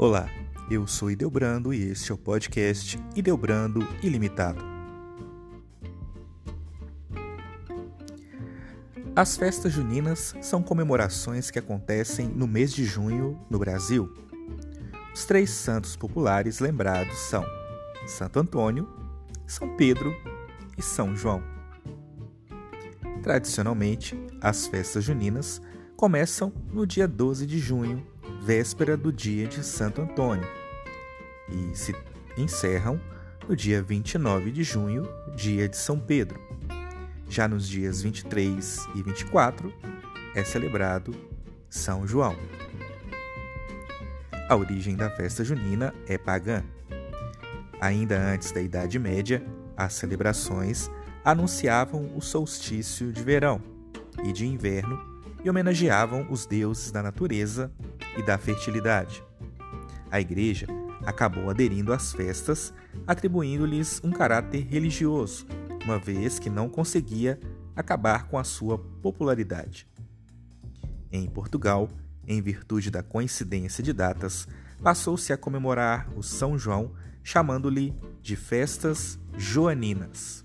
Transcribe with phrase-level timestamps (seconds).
[0.00, 0.30] Olá,
[0.70, 4.64] eu sou Ideobrando e este é o podcast Ideobrando Ilimitado.
[9.16, 14.08] As festas juninas são comemorações que acontecem no mês de junho no Brasil.
[15.12, 17.44] Os três santos populares lembrados são
[18.06, 18.88] Santo Antônio,
[19.48, 20.14] São Pedro
[20.78, 21.42] e São João.
[23.20, 25.60] Tradicionalmente, as festas juninas
[25.96, 28.06] começam no dia 12 de junho,
[28.48, 30.48] véspera do dia de Santo Antônio,
[31.50, 31.94] e se
[32.34, 32.98] encerram
[33.46, 35.06] no dia 29 de junho,
[35.36, 36.40] dia de São Pedro.
[37.28, 39.70] Já nos dias 23 e 24
[40.34, 41.14] é celebrado
[41.68, 42.34] São João.
[44.48, 46.64] A origem da festa junina é pagã.
[47.78, 49.44] Ainda antes da Idade Média,
[49.76, 50.90] as celebrações
[51.22, 53.60] anunciavam o solstício de verão
[54.24, 54.98] e de inverno
[55.44, 57.70] e homenageavam os deuses da natureza
[58.18, 59.24] e da fertilidade.
[60.10, 60.66] A Igreja
[61.06, 62.74] acabou aderindo às festas,
[63.06, 65.46] atribuindo-lhes um caráter religioso,
[65.84, 67.38] uma vez que não conseguia
[67.74, 69.86] acabar com a sua popularidade.
[71.12, 71.88] Em Portugal,
[72.26, 74.46] em virtude da coincidência de datas,
[74.82, 76.92] passou-se a comemorar o São João,
[77.22, 80.44] chamando-lhe de festas joaninas.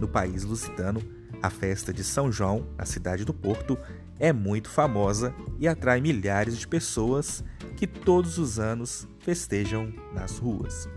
[0.00, 1.00] No país lusitano,
[1.40, 3.78] a festa de São João, na cidade do Porto,
[4.18, 7.44] é muito famosa e atrai milhares de pessoas
[7.76, 10.88] que todos os anos festejam nas ruas.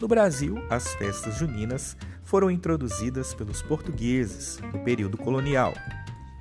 [0.00, 5.74] No Brasil, as festas juninas foram introduzidas pelos portugueses no período colonial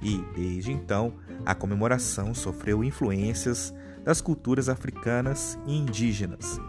[0.01, 3.73] e, desde então, a comemoração sofreu influências
[4.03, 6.59] das culturas africanas e indígenas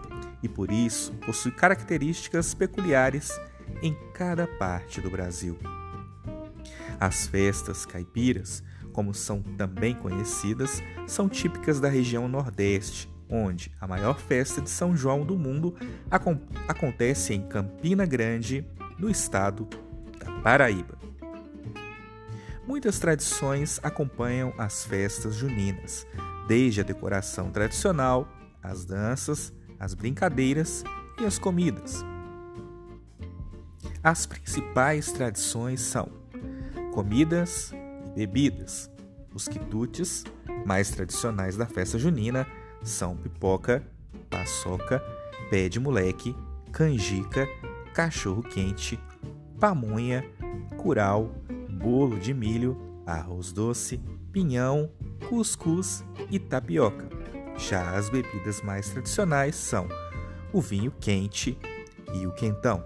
[0.43, 3.31] e, por isso, possui características peculiares
[3.83, 5.59] em cada parte do Brasil.
[6.99, 8.63] As festas caipiras
[8.93, 14.97] como são também conhecidas, são típicas da região Nordeste, onde a maior festa de São
[14.97, 15.75] João do mundo
[16.67, 18.67] acontece em Campina Grande,
[18.99, 19.69] no estado
[20.19, 20.99] da Paraíba.
[22.67, 26.07] Muitas tradições acompanham as festas juninas,
[26.47, 28.29] desde a decoração tradicional,
[28.63, 30.85] as danças, as brincadeiras
[31.21, 32.05] e as comidas.
[34.03, 36.09] As principais tradições são
[36.93, 37.73] comidas
[38.19, 38.91] bebidas.
[39.33, 40.25] Os quitutes,
[40.67, 42.47] mais tradicionais da festa junina,
[42.83, 43.87] são pipoca,
[44.29, 45.01] paçoca,
[45.51, 46.35] pé de moleque,
[46.73, 47.47] canjica,
[47.95, 48.99] cachorro quente,
[49.61, 50.25] pamonha,
[50.77, 51.33] curau,
[51.71, 54.01] bolo de milho, arroz doce,
[54.33, 54.91] pinhão,
[55.29, 57.09] cuscuz e tapioca.
[57.57, 59.89] Já as bebidas mais tradicionais são
[60.53, 61.59] o vinho quente
[62.15, 62.83] e o quentão.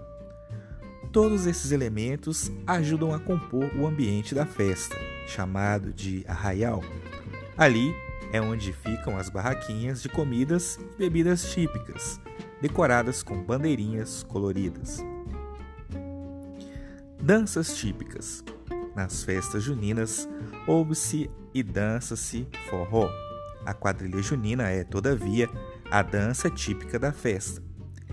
[1.11, 4.97] Todos esses elementos ajudam a compor o ambiente da festa,
[5.27, 6.83] chamado de arraial.
[7.57, 7.93] Ali
[8.31, 12.19] é onde ficam as barraquinhas de comidas e bebidas típicas,
[12.61, 15.03] decoradas com bandeirinhas coloridas.
[17.21, 18.43] Danças típicas.
[18.95, 20.29] Nas festas juninas,
[20.67, 23.09] ouve-se e dança-se forró.
[23.65, 25.49] A quadrilha junina é, todavia,
[25.89, 27.61] a dança típica da festa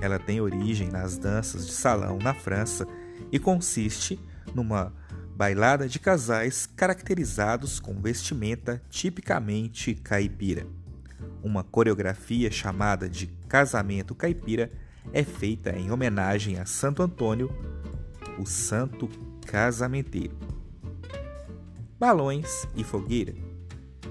[0.00, 2.86] ela tem origem nas danças de salão na França
[3.30, 4.18] e consiste
[4.54, 4.92] numa
[5.40, 10.66] bailada de casais caracterizados com vestimenta tipicamente caipira.
[11.42, 14.70] Uma coreografia chamada de casamento caipira
[15.14, 17.50] é feita em homenagem a Santo Antônio,
[18.38, 19.08] o santo
[19.46, 20.36] casamenteiro.
[21.98, 23.34] Balões e fogueira.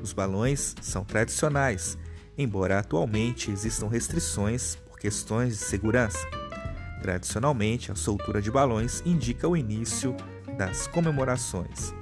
[0.02, 1.96] Os balões são tradicionais,
[2.36, 6.28] embora atualmente existam restrições questões de segurança.
[7.04, 10.18] Tradicionalmente, a soltura de balões indica o início
[10.60, 11.96] das comemorações.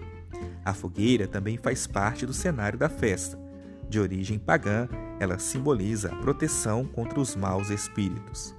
[0.66, 3.38] A fogueira também faz parte do cenário da festa.
[3.88, 8.56] De origem pagã, ela simboliza a proteção contra os maus espíritos.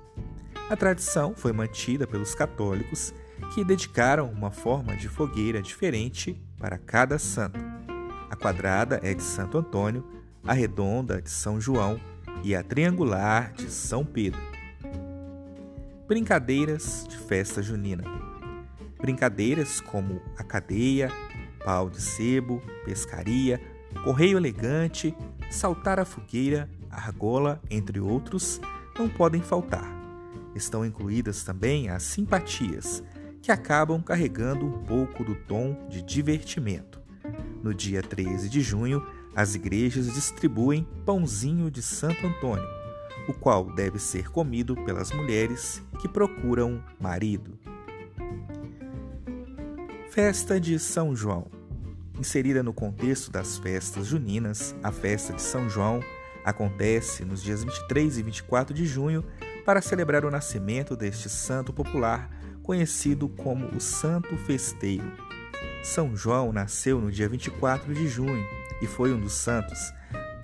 [0.71, 3.13] A tradição foi mantida pelos católicos,
[3.53, 7.59] que dedicaram uma forma de fogueira diferente para cada santo.
[8.31, 10.07] A quadrada é de Santo Antônio,
[10.47, 12.01] a redonda de São João
[12.45, 14.41] e a triangular de São Pedro.
[16.07, 18.38] Brincadeiras de festa junina.
[19.01, 21.11] Brincadeiras como a cadeia,
[21.65, 23.61] pau de sebo, pescaria,
[24.05, 25.15] correio elegante,
[25.51, 28.61] saltar a fogueira, argola, entre outros,
[28.99, 29.87] não podem faltar.
[30.55, 33.03] Estão incluídas também as simpatias,
[33.41, 37.01] que acabam carregando um pouco do tom de divertimento.
[37.63, 39.05] No dia 13 de junho,
[39.35, 42.67] as igrejas distribuem pãozinho de Santo Antônio,
[43.29, 47.59] o qual deve ser comido pelas mulheres que procuram marido.
[50.11, 51.47] Festa de São João.
[52.19, 56.03] Inserida no contexto das festas juninas, a festa de São João
[56.49, 59.23] Acontece nos dias 23 e 24 de junho
[59.67, 62.31] para celebrar o nascimento deste santo popular,
[62.63, 65.13] conhecido como o Santo Festeiro.
[65.83, 68.47] São João nasceu no dia 24 de junho
[68.81, 69.93] e foi um dos santos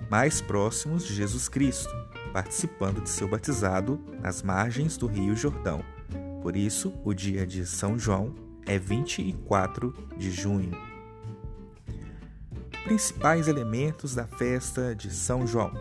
[0.07, 1.91] mais próximos de Jesus Cristo,
[2.31, 5.83] participando de seu batizado nas margens do Rio Jordão.
[6.43, 10.71] Por isso, o dia de São João é 24 de junho.
[12.83, 15.71] Principais elementos da festa de São João: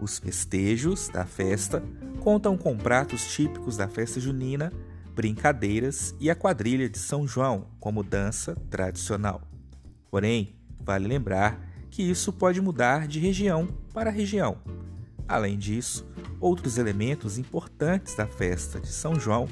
[0.00, 1.82] Os festejos da festa
[2.20, 4.72] contam com pratos típicos da festa junina,
[5.14, 9.42] brincadeiras e a quadrilha de São João como dança tradicional.
[10.10, 11.60] Porém, vale lembrar
[11.90, 14.58] que isso pode mudar de região para região.
[15.28, 16.06] Além disso,
[16.40, 19.48] outros elementos importantes da festa de São João,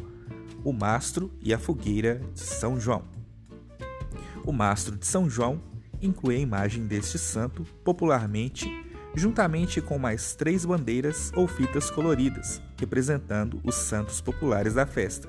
[0.65, 3.05] o mastro e a fogueira de São João.
[4.45, 5.61] O mastro de São João
[6.01, 8.69] inclui a imagem deste santo, popularmente,
[9.15, 15.29] juntamente com mais três bandeiras ou fitas coloridas, representando os santos populares da festa: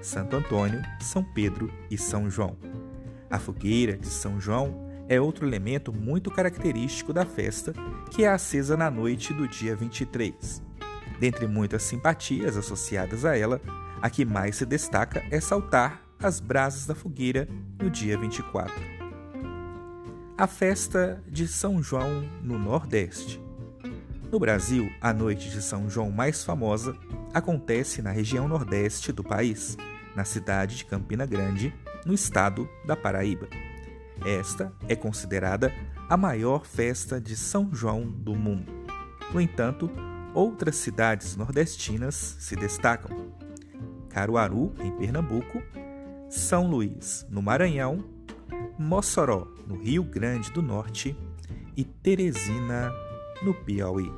[0.00, 2.56] Santo Antônio, São Pedro e São João.
[3.30, 7.72] A fogueira de São João é outro elemento muito característico da festa,
[8.10, 10.62] que é acesa na noite do dia 23.
[11.18, 13.60] Dentre muitas simpatias associadas a ela,
[14.00, 17.48] a que mais se destaca é saltar as brasas da fogueira
[17.80, 18.74] no dia 24.
[20.38, 23.42] A festa de São João no Nordeste.
[24.30, 26.96] No Brasil, a noite de São João mais famosa
[27.32, 29.76] acontece na região nordeste do país,
[30.14, 33.48] na cidade de Campina Grande, no estado da Paraíba.
[34.24, 35.72] Esta é considerada
[36.08, 38.72] a maior festa de São João do mundo.
[39.32, 39.90] No entanto,
[40.34, 43.32] outras cidades nordestinas se destacam:
[44.16, 45.62] Caruaru, em Pernambuco,
[46.30, 48.02] São Luís, no Maranhão,
[48.78, 51.14] Mossoró, no Rio Grande do Norte
[51.76, 52.90] e Teresina,
[53.42, 54.10] no Piauí.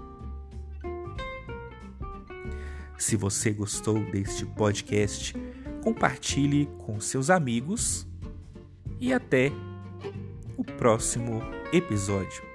[2.97, 5.35] Se você gostou deste podcast,
[5.83, 8.07] compartilhe com seus amigos
[9.01, 9.51] e até
[10.57, 11.43] o próximo
[11.73, 12.48] episódio.